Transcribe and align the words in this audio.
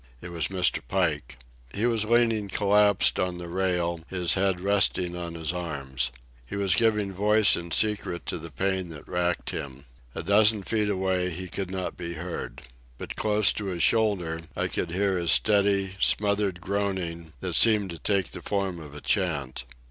It 0.19 0.29
was 0.31 0.47
Mr. 0.47 0.81
Pike. 0.87 1.37
He 1.75 1.85
was 1.85 2.05
leaning 2.05 2.47
collapsed 2.49 3.19
on 3.19 3.37
the 3.37 3.47
rail, 3.47 3.99
his 4.07 4.33
head 4.33 4.59
resting 4.59 5.15
on 5.15 5.35
his 5.35 5.53
arms. 5.53 6.09
He 6.43 6.55
was 6.55 6.73
giving 6.73 7.13
voice 7.13 7.55
in 7.55 7.69
secret 7.69 8.25
to 8.25 8.39
the 8.39 8.49
pain 8.49 8.89
that 8.89 9.07
racked 9.07 9.51
him. 9.51 9.85
A 10.15 10.23
dozen 10.23 10.63
feet 10.63 10.89
away 10.89 11.29
he 11.29 11.47
could 11.47 11.69
not 11.69 11.97
be 11.97 12.13
heard. 12.15 12.63
But, 12.97 13.15
close 13.15 13.53
to 13.53 13.65
his 13.65 13.83
shoulder, 13.83 14.41
I 14.55 14.69
could 14.69 14.89
hear 14.89 15.19
his 15.19 15.33
steady, 15.33 15.93
smothered 15.99 16.61
groaning 16.61 17.33
that 17.41 17.53
seemed 17.53 17.91
to 17.91 17.99
take 17.99 18.31
the 18.31 18.41
form 18.41 18.79
of 18.79 18.95
a 18.95 19.01
chant. 19.01 19.65